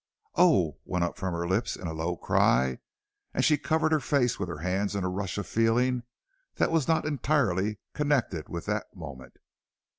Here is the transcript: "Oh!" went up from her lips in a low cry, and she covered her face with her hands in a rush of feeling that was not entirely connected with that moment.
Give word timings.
"Oh!" 0.33 0.79
went 0.83 1.03
up 1.03 1.15
from 1.15 1.35
her 1.35 1.47
lips 1.47 1.75
in 1.75 1.85
a 1.85 1.93
low 1.93 2.17
cry, 2.17 2.79
and 3.35 3.45
she 3.45 3.55
covered 3.55 3.91
her 3.91 3.99
face 3.99 4.39
with 4.39 4.49
her 4.49 4.57
hands 4.57 4.95
in 4.95 5.03
a 5.03 5.07
rush 5.09 5.37
of 5.37 5.45
feeling 5.45 6.01
that 6.55 6.71
was 6.71 6.87
not 6.87 7.05
entirely 7.05 7.77
connected 7.93 8.49
with 8.49 8.65
that 8.65 8.95
moment. 8.95 9.37